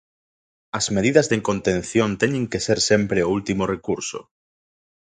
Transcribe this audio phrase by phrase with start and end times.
[0.79, 4.19] As medidas de contención teñen que ser sempre o último recurso.